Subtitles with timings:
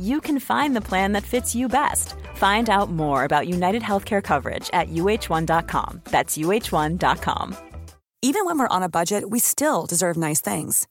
[0.00, 2.14] you can find the plan that fits you best.
[2.34, 6.02] Find out more about United Healthcare coverage at uhone.com.
[6.04, 7.56] That's uhone.com.
[8.20, 10.88] Even when we're on a budget, we still deserve nice things.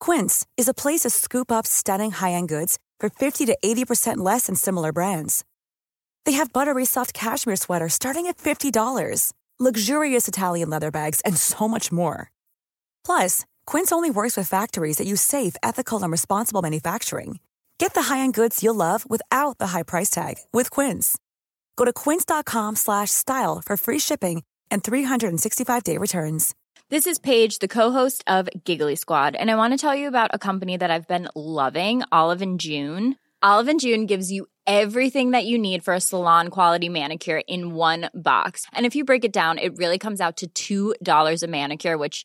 [0.00, 4.46] Quince is a place to scoop up stunning high-end goods for 50 to 80% less
[4.46, 5.46] than similar brands.
[6.26, 11.66] They have buttery soft cashmere sweaters starting at $50, luxurious Italian leather bags, and so
[11.66, 12.30] much more.
[13.02, 17.38] Plus, Quince only works with factories that use safe, ethical, and responsible manufacturing.
[17.78, 21.16] Get the high-end goods you'll love without the high price tag with Quince.
[21.76, 26.54] Go to quince.com/style for free shipping and 365-day returns.
[26.90, 30.30] This is Paige, the co-host of Giggly Squad, and I want to tell you about
[30.32, 33.16] a company that I've been loving, Olive June.
[33.42, 37.74] Olive and June gives you everything that you need for a salon quality manicure in
[37.74, 38.66] one box.
[38.72, 42.24] And if you break it down, it really comes out to $2 a manicure, which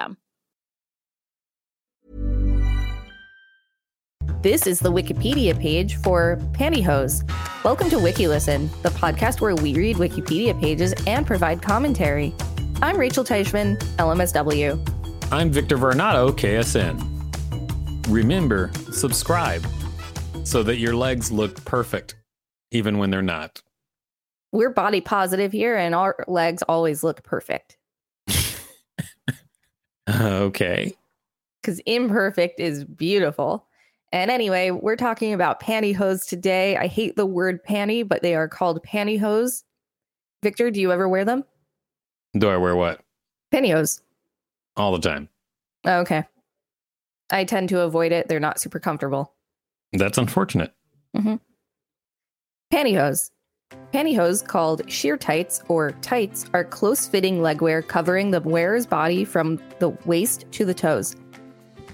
[4.41, 7.21] This is the Wikipedia page for pantyhose.
[7.63, 12.33] Welcome to WikiListen, the podcast where we read Wikipedia pages and provide commentary.
[12.81, 14.79] I'm Rachel Teichman, LMSW.
[15.31, 18.07] I'm Victor Varnado, KSN.
[18.09, 19.63] Remember, subscribe
[20.43, 22.15] so that your legs look perfect,
[22.71, 23.61] even when they're not.
[24.51, 27.77] We're body positive here, and our legs always look perfect.
[30.09, 30.93] okay.
[31.61, 33.67] Because imperfect is beautiful.
[34.11, 36.75] And anyway, we're talking about pantyhose today.
[36.75, 39.63] I hate the word panty, but they are called pantyhose.
[40.43, 41.45] Victor, do you ever wear them?
[42.37, 43.01] Do I wear what?
[43.53, 44.01] Pantyhose.
[44.75, 45.29] All the time.
[45.85, 46.23] Okay.
[47.29, 48.27] I tend to avoid it.
[48.27, 49.33] They're not super comfortable.
[49.93, 50.73] That's unfortunate.
[51.15, 51.35] Mm-hmm.
[52.73, 53.31] Pantyhose.
[53.93, 59.59] Pantyhose, called sheer tights or tights, are close fitting legwear covering the wearer's body from
[59.79, 61.15] the waist to the toes.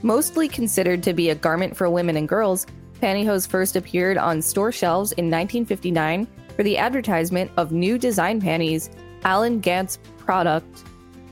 [0.04, 2.68] Mostly considered to be a garment for women and girls,
[3.02, 8.90] pantyhose first appeared on store shelves in 1959 for the advertisement of new design panties,
[9.24, 10.84] Allen Gant's product,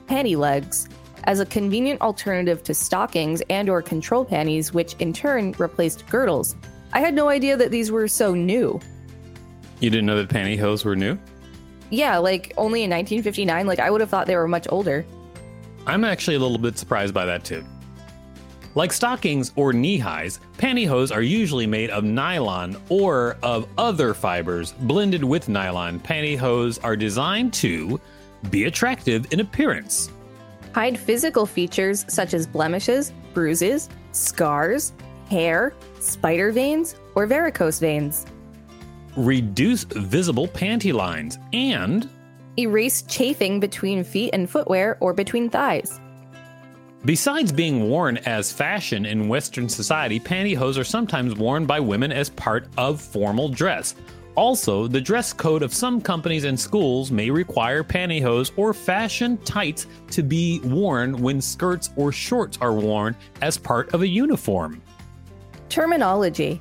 [0.08, 0.90] Panty Legs,
[1.26, 6.56] as a convenient alternative to stockings and or control panties, which in turn replaced girdles.
[6.94, 8.80] I had no idea that these were so new.
[9.86, 11.16] You didn't know that pantyhose were new?
[11.92, 13.68] Yeah, like only in 1959.
[13.68, 15.06] Like I would have thought they were much older.
[15.86, 17.64] I'm actually a little bit surprised by that too.
[18.74, 24.72] Like stockings or knee highs, pantyhose are usually made of nylon or of other fibers
[24.72, 26.00] blended with nylon.
[26.00, 28.02] Pantyhose are designed to
[28.50, 30.10] be attractive in appearance,
[30.74, 34.94] hide physical features such as blemishes, bruises, scars,
[35.30, 38.26] hair, spider veins, or varicose veins,
[39.16, 42.10] reduce visible panty lines, and
[42.58, 46.00] erase chafing between feet and footwear or between thighs.
[47.06, 52.30] Besides being worn as fashion in Western society, pantyhose are sometimes worn by women as
[52.32, 53.94] part of formal dress.
[54.36, 59.88] Also, the dress code of some companies and schools may require pantyhose or fashion tights
[60.10, 64.82] to be worn when skirts or shorts are worn as part of a uniform.
[65.70, 66.60] Terminology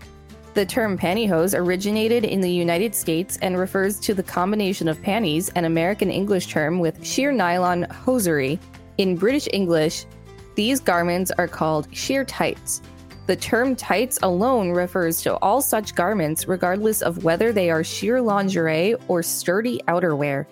[0.55, 5.49] The term pantyhose originated in the United States and refers to the combination of panties,
[5.57, 8.61] an American English term, with sheer nylon hosiery.
[8.97, 10.07] In British English,
[10.55, 12.83] these garments are called sheer tights.
[13.27, 18.21] The term tights alone refers to all such garments, regardless of whether they are sheer
[18.21, 20.47] lingerie or sturdy outerwear.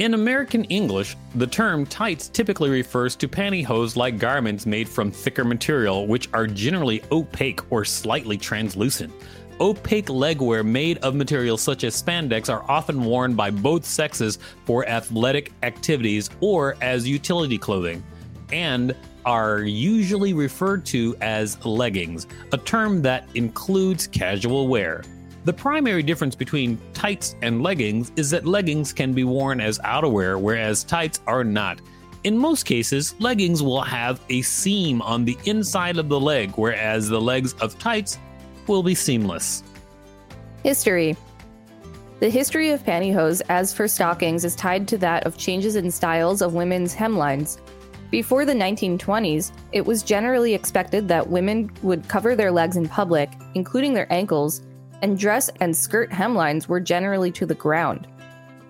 [0.00, 5.44] In American English, the term tights typically refers to pantyhose like garments made from thicker
[5.44, 9.12] material, which are generally opaque or slightly translucent.
[9.60, 14.84] Opaque legwear made of materials such as spandex are often worn by both sexes for
[14.88, 18.02] athletic activities or as utility clothing.
[18.50, 25.04] And are usually referred to as leggings, a term that includes casual wear.
[25.44, 30.40] The primary difference between tights and leggings is that leggings can be worn as outerwear,
[30.40, 31.82] whereas tights are not.
[32.24, 37.10] In most cases, leggings will have a seam on the inside of the leg, whereas
[37.10, 38.18] the legs of tights
[38.66, 39.62] will be seamless.
[40.62, 41.14] History
[42.20, 46.40] The history of pantyhose, as for stockings, is tied to that of changes in styles
[46.40, 47.58] of women's hemlines.
[48.10, 53.30] Before the 1920s, it was generally expected that women would cover their legs in public,
[53.54, 54.62] including their ankles,
[55.04, 58.06] and dress and skirt hemlines were generally to the ground.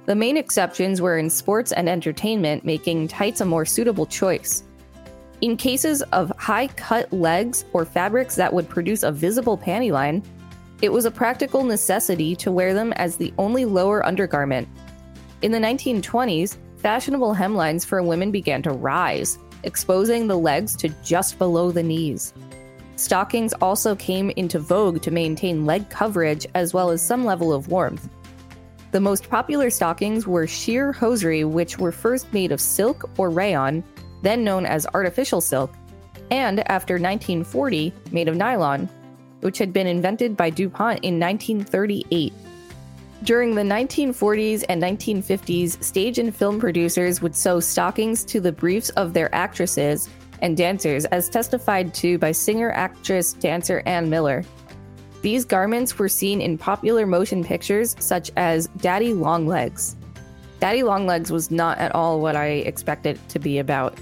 [0.06, 4.64] The main exceptions were in sports and entertainment, making tights a more suitable choice.
[5.42, 10.24] In cases of high cut legs or fabrics that would produce a visible panty line,
[10.82, 14.66] it was a practical necessity to wear them as the only lower undergarment.
[15.42, 21.38] In the 1920s, fashionable hemlines for women began to rise, exposing the legs to just
[21.38, 22.34] below the knees.
[22.96, 27.68] Stockings also came into vogue to maintain leg coverage as well as some level of
[27.68, 28.08] warmth.
[28.92, 33.82] The most popular stockings were sheer hosiery, which were first made of silk or rayon,
[34.22, 35.72] then known as artificial silk,
[36.30, 38.88] and after 1940, made of nylon,
[39.40, 42.32] which had been invented by DuPont in 1938.
[43.24, 48.90] During the 1940s and 1950s, stage and film producers would sew stockings to the briefs
[48.90, 50.08] of their actresses
[50.42, 54.44] and dancers, as testified to by singer, actress, dancer Ann Miller.
[55.22, 59.96] These garments were seen in popular motion pictures such as Daddy Longlegs.
[60.60, 63.98] Daddy Longlegs was not at all what I expected to be about.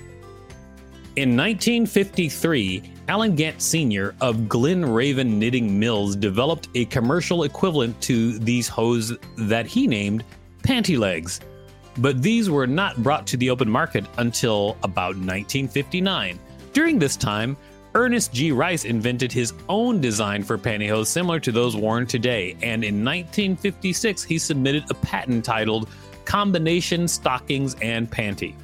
[1.14, 4.14] In 1953, Allen Gant Sr.
[4.20, 10.24] of Glen Raven Knitting Mills developed a commercial equivalent to these hose that he named
[10.62, 11.40] Panty Legs.
[11.98, 16.38] But these were not brought to the open market until about 1959.
[16.72, 17.56] During this time,
[17.94, 18.52] Ernest G.
[18.52, 24.24] Rice invented his own design for pantyhose similar to those worn today, and in 1956
[24.24, 25.90] he submitted a patent titled
[26.24, 28.54] Combination Stockings and Panty.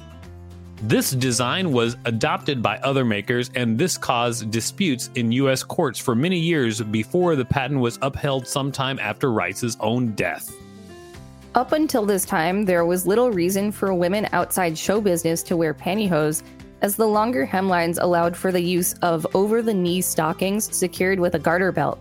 [0.81, 5.61] This design was adopted by other makers, and this caused disputes in U.S.
[5.61, 10.51] courts for many years before the patent was upheld sometime after Rice's own death.
[11.59, 15.73] Up until this time, there was little reason for women outside show business to wear
[15.73, 16.41] pantyhose,
[16.81, 21.35] as the longer hemlines allowed for the use of over the knee stockings secured with
[21.35, 21.99] a garter belt.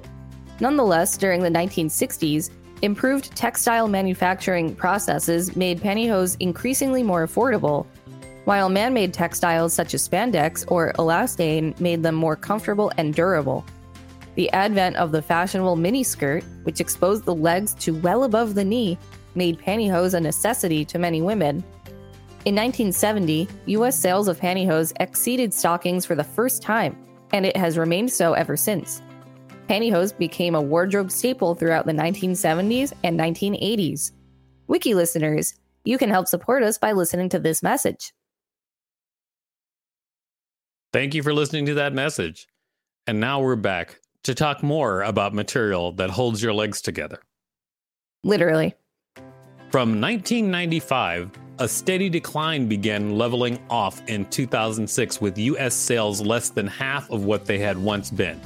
[0.60, 2.50] Nonetheless, during the 1960s,
[2.82, 7.84] improved textile manufacturing processes made pantyhose increasingly more affordable
[8.44, 13.64] while man made textiles such as spandex or elastane made them more comfortable and durable.
[14.36, 18.96] The advent of the fashionable miniskirt, which exposed the legs to well above the knee,
[19.38, 21.64] made pantyhose a necessity to many women.
[22.44, 26.94] In 1970, US sales of pantyhose exceeded stockings for the first time,
[27.32, 29.00] and it has remained so ever since.
[29.68, 34.12] Pantyhose became a wardrobe staple throughout the 1970s and 1980s.
[34.66, 35.54] Wiki listeners,
[35.84, 38.12] you can help support us by listening to this message.
[40.92, 42.46] Thank you for listening to that message.
[43.06, 47.20] And now we're back to talk more about material that holds your legs together.
[48.24, 48.74] Literally.
[49.70, 56.66] From 1995, a steady decline began leveling off in 2006 with US sales less than
[56.66, 58.40] half of what they had once been.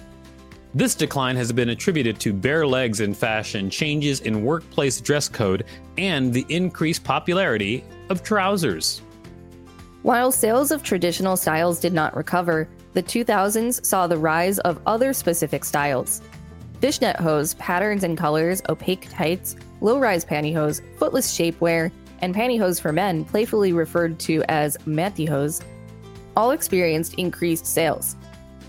[0.74, 5.64] This decline has been attributed to bare legs in fashion, changes in workplace dress code,
[5.96, 9.00] and the increased popularity of trousers.
[10.02, 15.12] While sales of traditional styles did not recover, the 2000s saw the rise of other
[15.12, 16.20] specific styles.
[16.80, 22.92] Fishnet hose, patterns and colors, opaque tights, low rise pantyhose, footless shapewear, and pantyhose for
[22.92, 25.62] men, playfully referred to as mantyhose,
[26.36, 28.16] all experienced increased sales.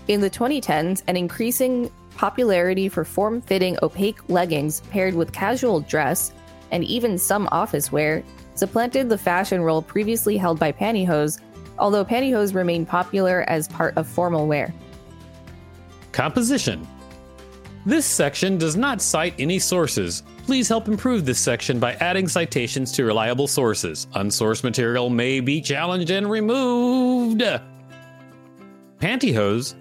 [0.08, 6.32] In the 2010s, an increasing popularity for form fitting opaque leggings paired with casual dress,
[6.72, 8.22] and even some office wear,
[8.54, 11.40] supplanted the fashion role previously held by pantyhose,
[11.78, 14.74] although pantyhose remain popular as part of formal wear.
[16.12, 16.86] Composition
[17.86, 20.22] This section does not cite any sources.
[20.46, 24.06] Please help improve this section by adding citations to reliable sources.
[24.14, 27.42] Unsourced material may be challenged and removed.
[29.00, 29.74] Pantyhose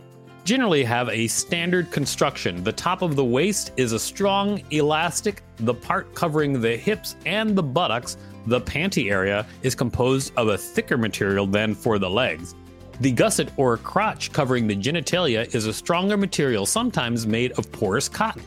[0.43, 2.61] generally have a standard construction.
[2.61, 7.55] The top of the waist is a strong elastic, the part covering the hips and
[7.55, 8.17] the buttocks,
[8.47, 12.53] the panty area, is composed of a thicker material than for the legs.
[13.01, 18.07] The gusset or crotch covering the genitalia is a stronger material, sometimes made of porous
[18.07, 18.43] cotton.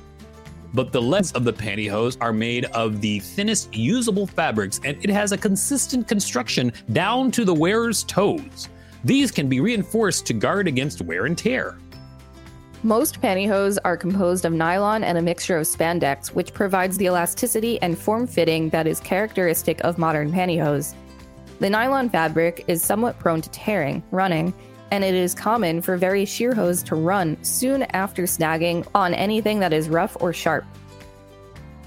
[0.73, 5.11] But the legs of the pantyhose are made of the thinnest usable fabrics, and it
[5.11, 8.69] has a consistent construction down to the wearer's toes.
[9.05, 11.79] These can be reinforced to guard against wear and tear.
[12.83, 17.81] Most pantyhose are composed of nylon and a mixture of spandex, which provides the elasticity
[17.83, 20.95] and form fitting that is characteristic of modern pantyhose.
[21.59, 24.53] The nylon fabric is somewhat prone to tearing, running,
[24.91, 29.59] and it is common for very sheer hose to run soon after snagging on anything
[29.61, 30.65] that is rough or sharp.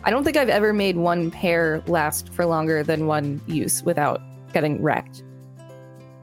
[0.04, 4.22] I don't think I've ever made one pair last for longer than one use without
[4.54, 5.24] getting wrecked.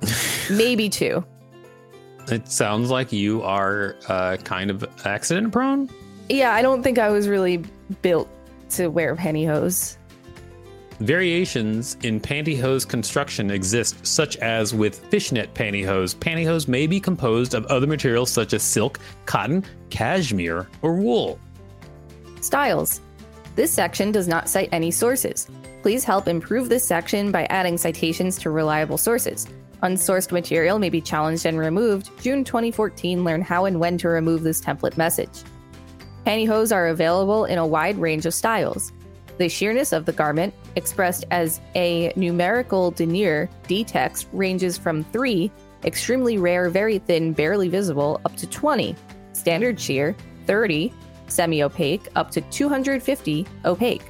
[0.50, 1.24] Maybe two.
[2.28, 5.88] It sounds like you are uh, kind of accident prone.
[6.28, 7.62] Yeah, I don't think I was really
[8.02, 8.28] built
[8.70, 9.96] to wear pantyhose.
[11.00, 16.16] Variations in pantyhose construction exist, such as with fishnet pantyhose.
[16.16, 21.38] Pantyhose may be composed of other materials such as silk, cotton, cashmere, or wool.
[22.40, 23.00] Styles.
[23.56, 25.48] This section does not cite any sources.
[25.82, 29.46] Please help improve this section by adding citations to reliable sources.
[29.82, 32.10] Unsourced material may be challenged and removed.
[32.22, 35.42] June 2014, learn how and when to remove this template message.
[36.24, 38.92] Pantyhose are available in a wide range of styles.
[39.38, 45.50] The sheerness of the garment, expressed as a numerical denier, dtex, ranges from 3,
[45.84, 48.96] extremely rare, very thin, barely visible, up to 20,
[49.32, 50.16] standard sheer,
[50.46, 50.92] 30,
[51.28, 54.04] semi opaque, up to 250, opaque.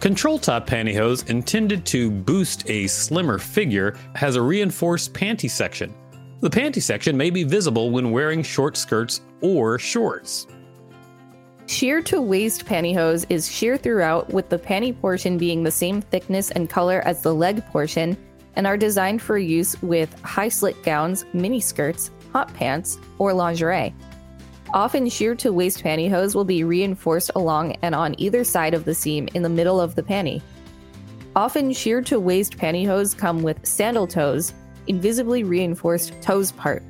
[0.00, 5.92] Control top pantyhose, intended to boost a slimmer figure, has a reinforced panty section.
[6.40, 10.46] The panty section may be visible when wearing short skirts or shorts.
[11.68, 16.50] Sheer to waist pantyhose is sheer throughout, with the panty portion being the same thickness
[16.50, 18.16] and color as the leg portion,
[18.56, 23.94] and are designed for use with high slit gowns, mini skirts, hot pants, or lingerie.
[24.72, 28.94] Often, sheer to waist pantyhose will be reinforced along and on either side of the
[28.94, 30.40] seam in the middle of the panty.
[31.36, 34.54] Often, sheer to waist pantyhose come with sandal toes,
[34.86, 36.82] invisibly reinforced toes part.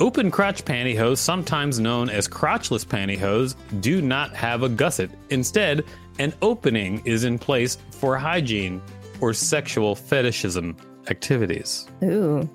[0.00, 5.10] Open crotch pantyhose, sometimes known as crotchless pantyhose, do not have a gusset.
[5.28, 5.84] Instead,
[6.18, 8.80] an opening is in place for hygiene
[9.20, 10.74] or sexual fetishism
[11.10, 11.86] activities.
[12.02, 12.48] Ooh.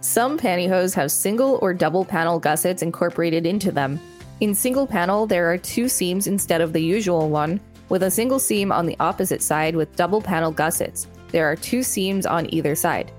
[0.00, 4.00] Some pantyhose have single or double panel gussets incorporated into them.
[4.40, 8.40] In single panel, there are two seams instead of the usual one, with a single
[8.40, 11.06] seam on the opposite side with double panel gussets.
[11.28, 13.12] There are two seams on either side.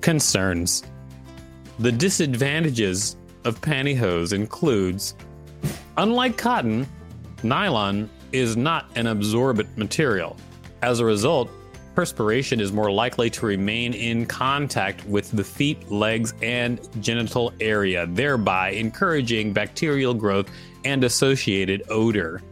[0.00, 0.84] Concerns.
[1.80, 5.14] The disadvantages of pantyhose includes
[5.96, 6.86] unlike cotton,
[7.42, 10.36] nylon is not an absorbent material.
[10.82, 11.50] As a result,
[11.94, 18.06] perspiration is more likely to remain in contact with the feet, legs, and genital area,
[18.08, 20.50] thereby encouraging bacterial growth
[20.84, 22.42] and associated odor.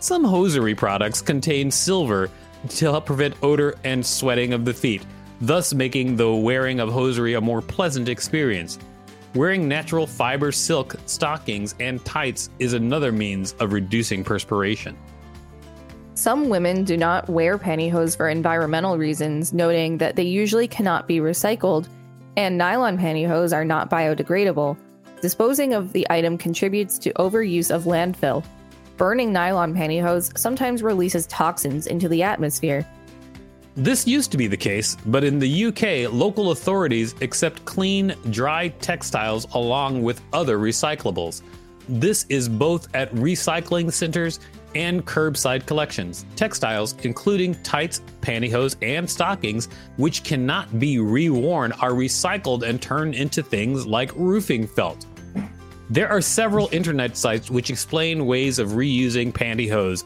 [0.00, 2.28] Some hosiery products contain silver
[2.68, 5.00] to help prevent odor and sweating of the feet,
[5.40, 8.78] thus making the wearing of hosiery a more pleasant experience.
[9.34, 14.96] Wearing natural fiber silk stockings and tights is another means of reducing perspiration.
[16.14, 21.18] Some women do not wear pantyhose for environmental reasons, noting that they usually cannot be
[21.18, 21.86] recycled,
[22.36, 24.76] and nylon pantyhose are not biodegradable.
[25.20, 28.44] Disposing of the item contributes to overuse of landfill.
[28.96, 32.84] Burning nylon pantyhose sometimes releases toxins into the atmosphere.
[33.78, 38.70] This used to be the case, but in the UK, local authorities accept clean, dry
[38.80, 41.42] textiles along with other recyclables.
[41.88, 44.40] This is both at recycling centers
[44.74, 46.26] and curbside collections.
[46.34, 53.44] Textiles, including tights, pantyhose, and stockings, which cannot be reworn, are recycled and turned into
[53.44, 55.06] things like roofing felt.
[55.88, 60.04] There are several internet sites which explain ways of reusing pantyhose,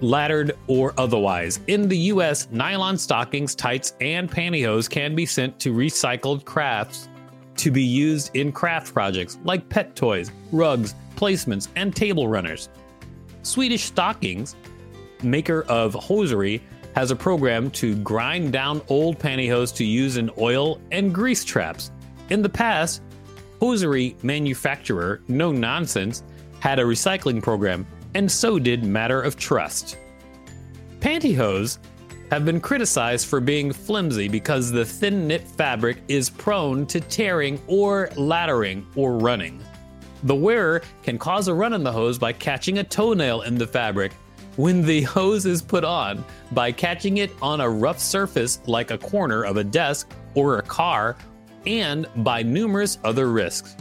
[0.00, 1.60] laddered or otherwise.
[1.66, 7.08] In the US, nylon stockings, tights, and pantyhose can be sent to recycled crafts
[7.56, 12.68] to be used in craft projects like pet toys, rugs, placements, and table runners.
[13.42, 14.54] Swedish Stockings,
[15.22, 16.62] maker of hosiery,
[16.94, 21.90] has a program to grind down old pantyhose to use in oil and grease traps.
[22.30, 23.02] In the past,
[23.60, 26.22] hosiery manufacturer No Nonsense
[26.60, 29.98] had a recycling program, and so did Matter of Trust.
[31.00, 31.78] Pantyhose
[32.30, 37.60] have been criticized for being flimsy because the thin knit fabric is prone to tearing
[37.66, 39.62] or laddering or running.
[40.24, 43.66] The wearer can cause a run in the hose by catching a toenail in the
[43.66, 44.12] fabric
[44.56, 48.98] when the hose is put on, by catching it on a rough surface like a
[48.98, 51.16] corner of a desk or a car,
[51.64, 53.76] and by numerous other risks.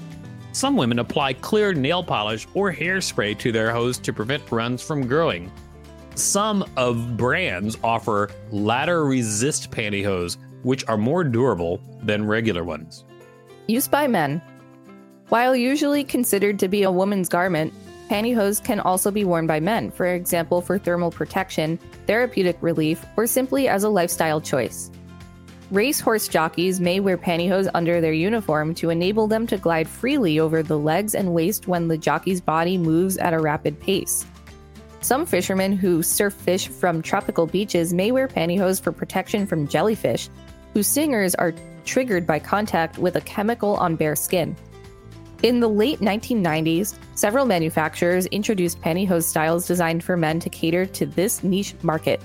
[0.58, 5.06] Some women apply clear nail polish or hairspray to their hose to prevent runs from
[5.06, 5.52] growing.
[6.16, 13.06] Some of brands offer ladder resist pantyhose, which are more durable than regular ones.
[13.68, 14.42] Used by men.
[15.30, 17.72] While usually considered to be a woman's garment,
[18.10, 23.28] pantyhose can also be worn by men, for example, for thermal protection, therapeutic relief, or
[23.28, 24.90] simply as a lifestyle choice.
[25.70, 30.64] Racehorse jockeys may wear pantyhose under their uniform to enable them to glide freely over
[30.64, 34.26] the legs and waist when the jockey's body moves at a rapid pace.
[35.02, 40.30] Some fishermen who surf fish from tropical beaches may wear pantyhose for protection from jellyfish,
[40.74, 44.56] whose stingers are triggered by contact with a chemical on bare skin.
[45.44, 51.06] In the late 1990s, several manufacturers introduced pantyhose styles designed for men to cater to
[51.06, 52.22] this niche market.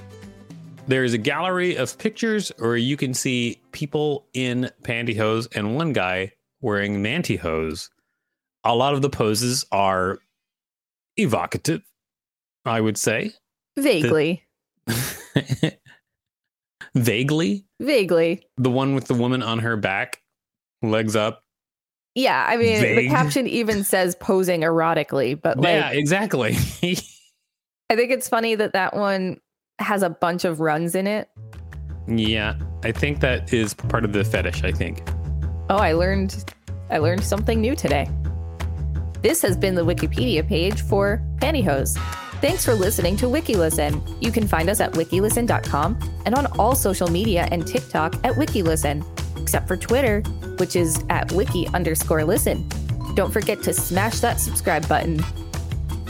[0.89, 6.33] There's a gallery of pictures where you can see people in pantyhose and one guy
[6.61, 7.89] wearing mantyhose.
[8.65, 10.19] A lot of the poses are
[11.17, 11.83] evocative,
[12.65, 13.33] I would say.
[13.79, 14.45] Vaguely.
[14.87, 15.77] The-
[16.95, 17.65] Vaguely.
[17.81, 18.43] Vaguely.
[18.59, 20.21] The one with the woman on her back,
[20.83, 21.45] legs up.
[22.15, 26.51] Yeah, I mean, the caption even says posing erotically, but like, yeah, exactly.
[27.89, 29.41] I think it's funny that that one
[29.79, 31.29] has a bunch of runs in it.
[32.07, 35.03] yeah, I think that is part of the fetish, I think.
[35.71, 36.45] Oh, I learned
[36.91, 38.09] I learned something new today.
[39.23, 41.97] This has been the Wikipedia page for pantyhose.
[42.41, 44.21] Thanks for listening to WikiListen.
[44.21, 49.05] You can find us at wikilisten.com and on all social media and TikTok at WikiListen,
[49.41, 50.23] except for Twitter,
[50.59, 52.69] which is at wiki underscore listen.
[53.15, 55.21] Don't forget to smash that subscribe button.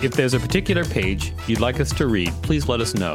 [0.03, 3.15] If there's a particular page you'd like us to read, please let us know.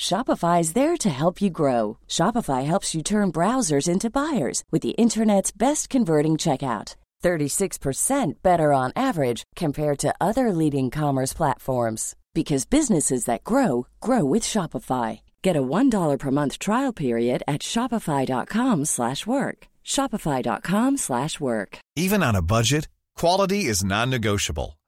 [0.00, 1.98] Shopify is there to help you grow.
[2.08, 6.96] Shopify helps you turn browsers into buyers with the internet's best converting checkout.
[7.22, 14.24] 36% better on average compared to other leading commerce platforms because businesses that grow grow
[14.24, 15.20] with Shopify.
[15.42, 19.58] Get a $1 per month trial period at shopify.com/work.
[19.84, 21.70] shopify.com/work.
[21.96, 22.88] Even on a budget,
[23.20, 24.79] quality is non-negotiable.